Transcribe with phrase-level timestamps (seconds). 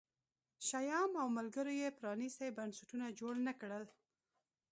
[0.67, 3.83] شیام او ملګرو یې پرانیستي بنسټونه جوړ نه کړل